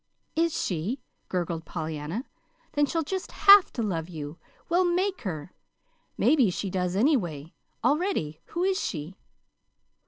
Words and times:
"Is 0.35 0.59
she?" 0.59 0.99
gurgled 1.29 1.63
Pollyanna. 1.63 2.25
"Then 2.71 2.87
she'll 2.87 3.03
just 3.03 3.31
have 3.31 3.71
to 3.73 3.83
love 3.83 4.09
you. 4.09 4.39
We'll 4.67 4.83
make 4.83 5.21
her! 5.21 5.53
Maybe 6.17 6.49
she 6.49 6.71
does, 6.71 6.95
anyway, 6.95 7.53
already. 7.83 8.39
Who 8.45 8.63
is 8.63 8.79
she?" 8.83 9.19